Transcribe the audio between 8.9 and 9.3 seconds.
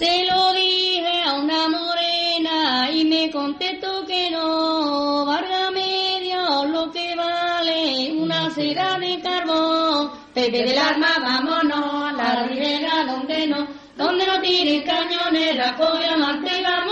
de